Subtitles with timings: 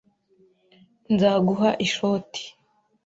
[1.13, 2.43] Nzaguha ishoti.